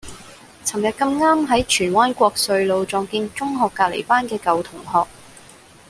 [0.65, 5.07] 噚日咁啱喺荃灣國瑞路撞見中學隔離班嘅舊同學